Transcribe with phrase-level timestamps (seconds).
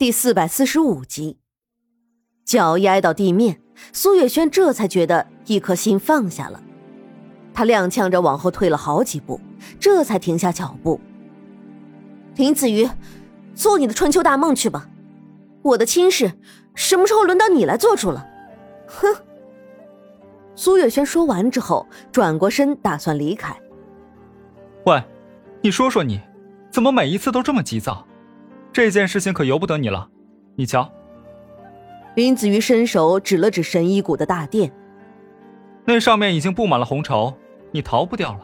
[0.00, 1.36] 第四百四十五集，
[2.46, 3.60] 脚一挨到地面，
[3.92, 6.62] 苏月轩这才觉得一颗心放下了。
[7.52, 9.38] 他踉跄着往后退了好几步，
[9.78, 10.98] 这才停下脚步。
[12.36, 12.88] 林子瑜，
[13.54, 14.88] 做你的春秋大梦去吧，
[15.60, 16.32] 我的亲事
[16.74, 18.26] 什么时候轮到你来做主了？
[18.86, 19.14] 哼！
[20.54, 23.54] 苏月轩说完之后，转过身打算离开。
[24.86, 25.04] 喂，
[25.60, 26.18] 你说说你，
[26.70, 28.06] 怎么每一次都这么急躁？
[28.72, 30.08] 这件事情可由不得你了，
[30.54, 30.90] 你瞧。
[32.14, 34.70] 林子瑜伸手指了指神医谷的大殿，
[35.84, 37.34] 那上面已经布满了红绸，
[37.72, 38.40] 你逃不掉了。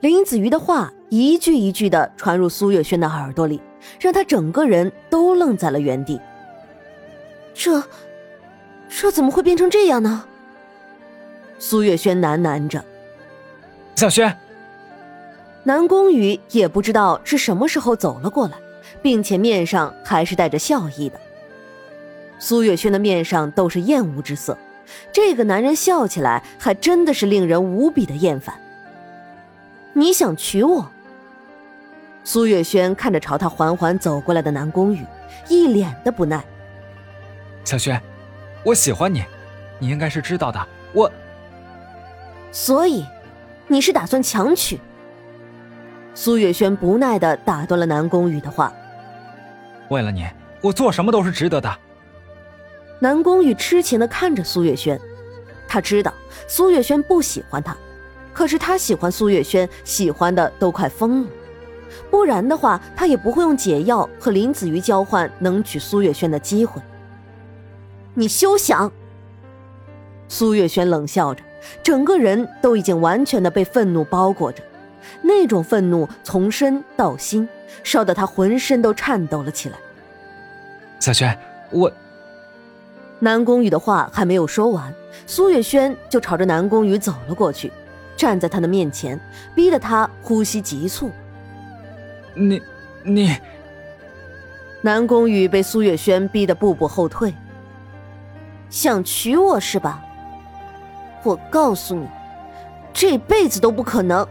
[0.00, 3.60] 林子瑜的话一句一句的传入苏月轩的耳朵里，
[4.00, 6.20] 让他整个人都愣在了原地。
[7.54, 7.82] 这，
[8.88, 10.24] 这怎么会变成这样呢？
[11.58, 12.84] 苏月轩喃喃着
[13.96, 14.34] ：“小轩。”
[15.64, 18.54] 南宫羽也不知道是什么时候走了过来。
[19.02, 21.20] 并且面上还是带着笑意的。
[22.38, 24.58] 苏月轩的面上都是厌恶之色，
[25.12, 28.54] 这个男人笑起来还真的是令人无比的厌烦。
[29.92, 30.90] 你想娶我？
[32.24, 35.04] 苏月轩看着朝他缓缓走过来的南宫羽，
[35.48, 36.42] 一脸的不耐。
[37.64, 38.00] 小轩，
[38.64, 39.22] 我喜欢你，
[39.78, 40.66] 你应该是知道的。
[40.92, 41.10] 我，
[42.50, 43.06] 所以，
[43.68, 44.80] 你是打算强娶？
[46.14, 48.72] 苏月轩不耐的打断了南宫羽的话。
[49.88, 50.26] 为了你，
[50.60, 51.72] 我做什么都是值得的。
[53.00, 54.98] 南宫羽痴情的看着苏月轩，
[55.68, 56.12] 他知道
[56.46, 57.76] 苏月轩不喜欢他，
[58.32, 61.28] 可是他喜欢苏月轩，喜欢的都快疯了。
[62.10, 66.80] 不然的话，他也不会用解药和林子瑜交换能娶苏月轩的机会。
[68.14, 68.90] 你休想！
[70.28, 71.42] 苏月轩冷笑着，
[71.82, 74.62] 整个人都已经完全的被愤怒包裹着。
[75.22, 77.48] 那种愤怒从身到心，
[77.82, 79.76] 烧得他浑身都颤抖了起来。
[81.00, 81.38] 小轩，
[81.70, 81.92] 我……
[83.18, 84.92] 南宫羽的话还没有说完，
[85.26, 87.72] 苏月轩就朝着南宫羽走了过去，
[88.16, 89.18] 站在他的面前，
[89.54, 91.10] 逼得他呼吸急促。
[92.34, 92.60] 你……
[93.02, 93.36] 你……
[94.82, 97.32] 南宫羽被苏月轩逼得步步后退。
[98.68, 100.02] 想娶我是吧？
[101.22, 102.06] 我告诉你，
[102.92, 104.26] 这辈子都不可能。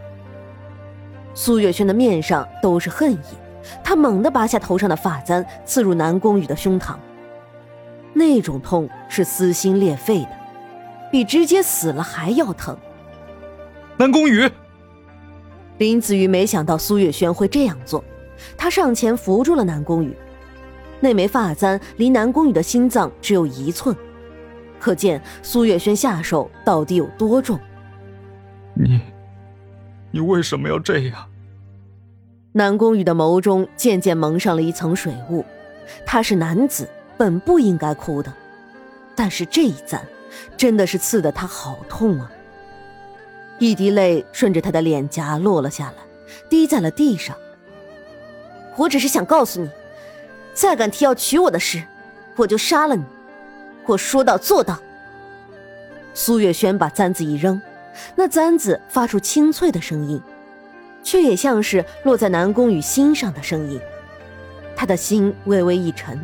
[1.34, 3.18] 苏月轩的面上都是恨意，
[3.82, 6.94] 他猛地拔下头上的发簪，刺入南宫羽的胸膛。
[8.12, 10.28] 那种痛是撕心裂肺的，
[11.10, 12.76] 比直接死了还要疼。
[13.96, 14.48] 南宫羽，
[15.78, 18.04] 林子瑜没想到苏月轩会这样做，
[18.56, 20.16] 他上前扶住了南宫羽。
[21.00, 23.94] 那枚发簪离南宫羽的心脏只有一寸，
[24.78, 27.58] 可见苏月轩下手到底有多重。
[28.74, 29.13] 你。
[30.14, 31.28] 你为什么要这样？
[32.52, 35.44] 南宫羽的眸中渐渐蒙上了一层水雾。
[36.06, 38.32] 他是男子，本不应该哭的，
[39.16, 40.00] 但是这一簪，
[40.56, 42.30] 真的是刺得他好痛啊！
[43.58, 46.04] 一滴泪顺着他的脸颊落了下来，
[46.48, 47.36] 滴在了地上。
[48.76, 49.68] 我只是想告诉你，
[50.54, 51.82] 再敢提要娶我的事，
[52.36, 53.02] 我就杀了你！
[53.84, 54.78] 我说到做到。
[56.14, 57.60] 苏月轩把簪子一扔。
[58.14, 60.20] 那簪子发出清脆的声音，
[61.02, 63.80] 却也像是落在南宫羽心上的声音。
[64.76, 66.18] 他的心微微一沉，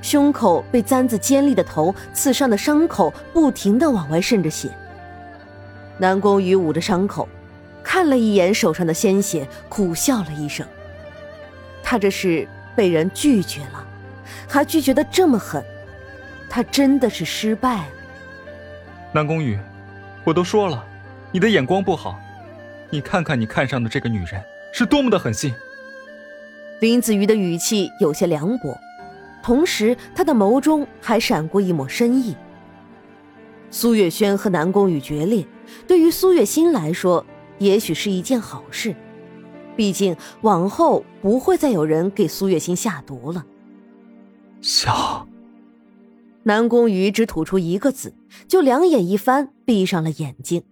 [0.00, 4.70] 胸口被簪子尖利的头刺伤的伤口不停的往外渗着血。
[5.98, 7.28] 南宫羽捂着伤口，
[7.82, 10.66] 看了一眼手上的鲜血，苦笑了一声。
[11.82, 13.86] 他这是被人拒绝了，
[14.48, 15.64] 还拒绝的这么狠，
[16.48, 17.88] 他真的是失败了。
[19.12, 19.58] 南宫羽，
[20.22, 20.84] 我都说了。
[21.32, 22.18] 你的眼光不好，
[22.90, 24.42] 你看看你看上的这个女人
[24.72, 25.52] 是多么的狠心。
[26.80, 28.78] 林子瑜的语气有些凉薄，
[29.42, 32.36] 同时他的眸中还闪过一抹深意。
[33.70, 35.46] 苏月轩和南宫羽决裂，
[35.86, 37.24] 对于苏月心来说，
[37.58, 38.94] 也许是一件好事，
[39.74, 43.44] 毕竟往后不会再有人给苏月心下毒了。
[44.62, 45.26] 小，
[46.44, 48.14] 南宫羽只吐出一个字，
[48.46, 50.62] 就两眼一翻，闭上了眼睛。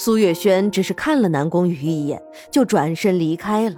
[0.00, 2.22] 苏月轩只是看了南宫羽一眼，
[2.52, 3.76] 就转身离开了。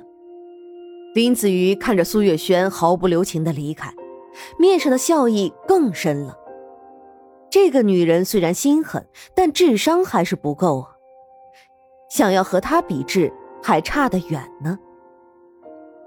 [1.14, 3.90] 林子瑜看着苏月轩毫不留情的离开，
[4.58, 6.36] 面上的笑意更深了。
[7.50, 10.90] 这个女人虽然心狠，但智商还是不够啊！
[12.10, 13.32] 想要和她比智，
[13.62, 14.78] 还差得远呢。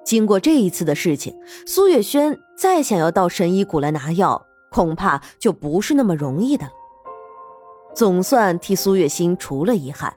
[0.06, 6.72] 经过这一次的事情，苏月轩再想要到神医谷来拿药，恐怕就不是那么容易的了。
[7.94, 10.14] 总算替苏月心除了遗憾。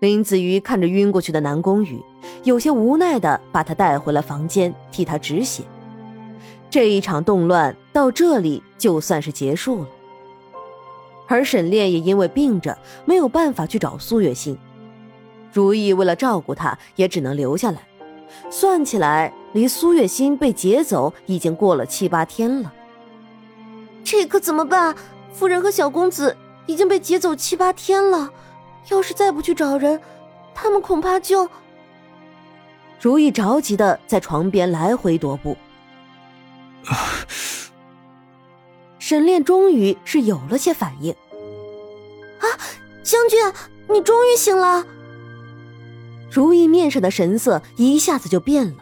[0.00, 2.02] 林子瑜看着晕过去的南宫羽，
[2.42, 5.62] 有些无奈的把他带回了房间，替他止血。
[6.68, 9.88] 这一场动乱到这里就算是结束了。
[11.26, 12.76] 而沈炼也因为病着，
[13.06, 14.58] 没有办法去找苏月心。
[15.52, 17.78] 如意为了照顾他，也只能留下来。
[18.50, 22.70] 算起来，离苏月心被劫走已经过了七八天了。
[24.02, 24.94] 这可怎么办？
[25.34, 26.36] 夫人和小公子
[26.66, 28.30] 已经被劫走七八天了，
[28.88, 30.00] 要是再不去找人，
[30.54, 31.48] 他们恐怕就……
[33.00, 35.56] 如意着急的在床边来回踱步。
[39.00, 41.12] 沈炼终于是有了些反应。
[41.12, 42.46] 啊，
[43.02, 43.38] 将军，
[43.90, 44.86] 你终于醒了！
[46.30, 48.76] 如意面上的神色一下子就变了，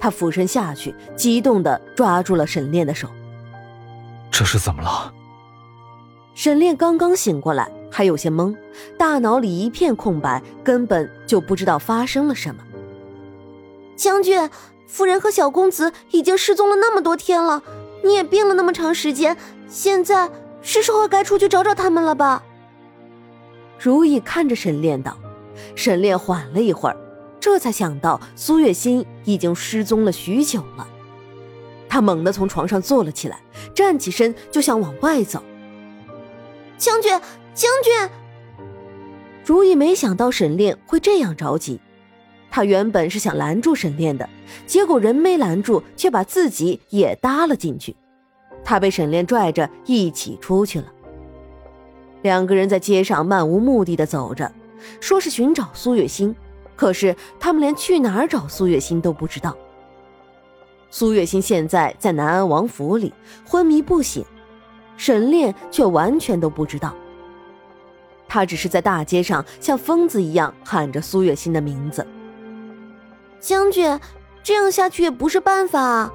[0.00, 3.08] 他俯身下去，激动的抓住了沈炼的手。
[4.30, 5.12] 这是怎么了？
[6.34, 8.56] 沈炼刚刚醒过来，还有些懵，
[8.96, 12.62] 大脑里一片空白，根本就不知道发生了什么。
[13.96, 14.48] 将军，
[14.86, 17.62] 夫人和小公子已经失踪了那么多天了，
[18.02, 19.36] 你也病了那么长时间，
[19.68, 20.30] 现在
[20.62, 22.42] 是时候该出去找找他们了吧？
[23.78, 25.16] 如意看着沈炼道。
[25.74, 26.96] 沈炼缓了一会儿，
[27.38, 30.88] 这才想到苏月心已经失踪了许久了。
[31.88, 33.42] 他猛地从床上坐了起来，
[33.74, 35.42] 站起身就想往外走。
[36.82, 37.12] 将军，
[37.54, 38.10] 将军！
[39.44, 41.78] 如意没想到沈炼会这样着急，
[42.50, 44.28] 他原本是想拦住沈炼的，
[44.66, 47.94] 结果人没拦住，却把自己也搭了进去。
[48.64, 50.86] 他被沈炼拽着一起出去了。
[52.22, 54.50] 两个人在街上漫无目的的走着，
[54.98, 56.34] 说是寻找苏月心，
[56.74, 59.56] 可是他们连去哪儿找苏月心都不知道。
[60.90, 63.14] 苏月心现在在南安王府里
[63.46, 64.24] 昏迷不醒，
[65.02, 66.94] 沈炼却完全都不知道。
[68.28, 72.06] 他只是在大街上像疯子一样喊着苏月心的名字。
[73.40, 73.98] 将军，
[74.44, 76.12] 这样下去也不是办法啊，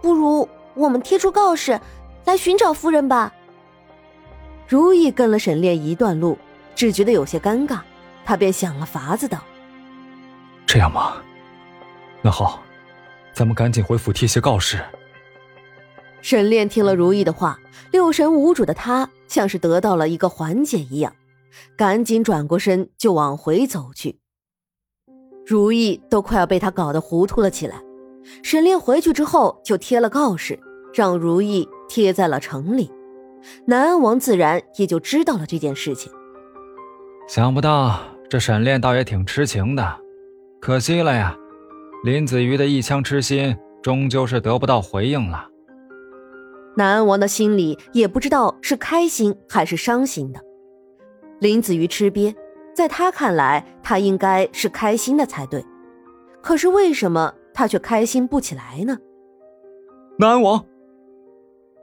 [0.00, 1.80] 不如我们贴出告示，
[2.24, 3.32] 来寻找夫人吧。
[4.68, 6.38] 如意跟了沈炼一段路，
[6.76, 7.80] 只觉得有些尴尬，
[8.24, 9.40] 他便想了法子道
[10.64, 11.20] ：“这样吧？
[12.22, 12.62] 那好。”
[13.34, 14.78] 咱们赶紧回府贴些告示。
[16.22, 17.58] 沈炼听了如意的话，
[17.90, 21.14] 六神无主的他像是得到了一个缓解一样，
[21.76, 24.18] 赶紧转过身就往回走去。
[25.46, 27.82] 如意都快要被他搞得糊涂了起来。
[28.42, 30.58] 沈炼回去之后就贴了告示，
[30.94, 32.90] 让如意贴在了城里。
[33.66, 36.12] 南安王自然也就知道了这件事情。
[37.26, 39.98] 想不到这沈炼倒也挺痴情的，
[40.60, 41.36] 可惜了呀。
[42.04, 45.49] 林子瑜的一腔痴心，终究是得不到回应了。
[46.80, 50.40] 南安王的心里也不知道是开心还是伤心的。
[51.38, 52.34] 林子瑜吃瘪，
[52.74, 55.62] 在他看来，他应该是开心的才对。
[56.40, 58.96] 可是为什么他却开心不起来呢？
[60.18, 60.64] 南安王，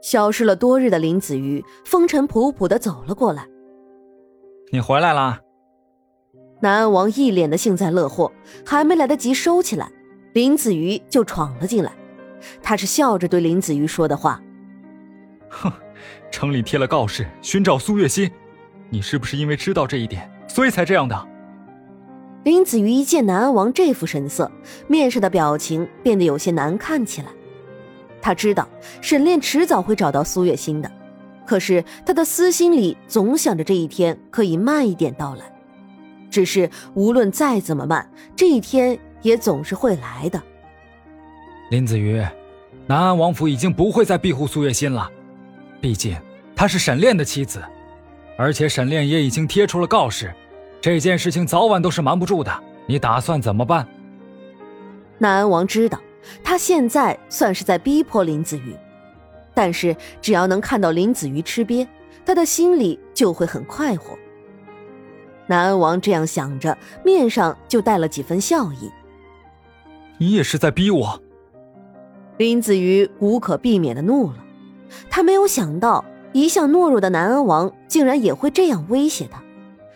[0.02, 3.46] 消失了多日的林子瑜风尘仆仆的走了过来。
[4.72, 5.40] 你回来啦。
[6.60, 8.32] 南安王一脸的幸灾乐祸，
[8.66, 9.92] 还没来得及收起来。
[10.32, 11.92] 林子瑜就闯了进来，
[12.60, 14.42] 他是笑着对林子瑜说的话
[15.48, 15.72] ：“哼，
[16.30, 18.30] 城里贴了告示寻找苏月心，
[18.90, 21.28] 你是不是因为知道这一点，所以才这样的？”
[22.44, 24.50] 林子瑜一见南安王这副神色，
[24.86, 27.28] 面上的表情变得有些难看起来。
[28.20, 28.68] 他知道
[29.00, 30.90] 沈炼迟早会找到苏月心的，
[31.46, 35.44] 可是他的私心里总想着这一天可以慢一点到来。
[36.30, 38.98] 只是无论再怎么慢，这一天。
[39.20, 40.40] 也总是会来的。
[41.72, 42.24] 林子瑜，
[42.86, 45.10] 南安王府已经不会再庇护苏月心了，
[45.80, 46.16] 毕竟
[46.54, 47.62] 她是沈炼的妻子，
[48.36, 50.32] 而且沈炼也已经贴出了告示，
[50.80, 52.52] 这件事情早晚都是瞒不住的。
[52.86, 53.86] 你打算怎么办？
[55.18, 56.00] 南安王知道，
[56.42, 58.74] 他现在算是在逼迫林子瑜，
[59.54, 61.86] 但是只要能看到林子瑜吃瘪，
[62.24, 64.16] 他的心里就会很快活。
[65.46, 68.90] 南安王这样想着，面上就带了几分笑意。
[70.18, 71.22] 你也是在逼我，
[72.36, 74.36] 林子瑜无可避免的怒了。
[75.10, 79.42] 他没有想到，一向懦弱的南安王竟然也会这样威胁他，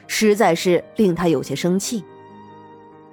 [0.07, 2.05] 实在是令他有些生气。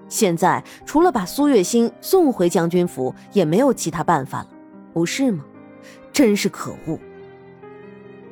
[0.08, 4.48] 现在除了把苏月心送回将军府，也没有其他办法了，
[4.94, 5.44] 不是吗？
[6.12, 6.98] 真是可恶！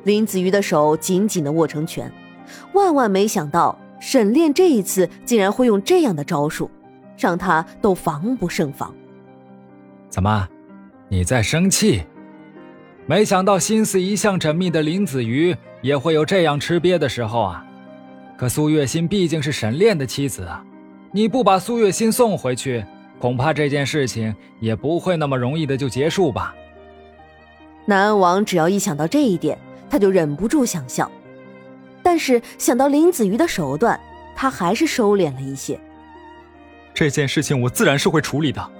[0.04, 2.12] 林子瑜的手紧紧的握成拳，
[2.72, 6.70] 万万没想到沈炼这一次竟然会用这样的招数。
[7.20, 8.94] 让他都防不胜防。
[10.08, 10.48] 怎么，
[11.08, 12.04] 你在生气？
[13.08, 17.64] 没想到心思一向缜密的林子瑜也会有这样吃瘪的时候啊！
[18.36, 20.62] 可苏月心毕竟是沈炼的妻子啊，
[21.10, 22.84] 你不把苏月心送回去，
[23.18, 26.54] 恐怕这件事情也不会那么容易的就结束吧？
[27.86, 29.56] 南安王只要一想到这一点，
[29.88, 31.10] 他就忍不住想笑，
[32.02, 33.98] 但是想到林子瑜的手段，
[34.36, 35.80] 他还是收敛了一些。
[36.92, 38.70] 这件事情我自然是会处理的，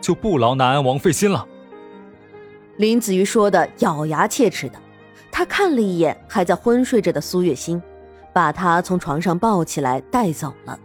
[0.00, 1.44] 就不劳南安王费心了。
[2.76, 4.78] 林子瑜说的咬牙切齿的，
[5.30, 7.80] 他看了一眼还在昏睡着的苏月心，
[8.32, 10.78] 把她从床上抱起来带走了。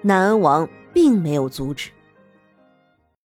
[0.00, 1.90] 南安王并没有阻止。